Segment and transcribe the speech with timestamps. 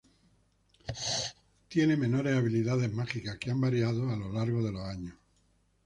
[1.67, 5.13] Tiene menores habilidades mágicas que han variado a lo largo de los años.